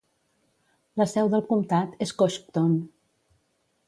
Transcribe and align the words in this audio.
La 1.01 1.05
seu 1.11 1.29
del 1.33 1.43
comtat 1.51 1.93
és 2.05 2.13
Coshocton. 2.23 2.73